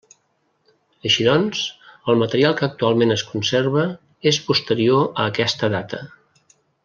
[1.09, 1.59] Així doncs,
[2.13, 3.85] el material que actualment es conserva
[4.33, 6.01] és posterior a aquesta data.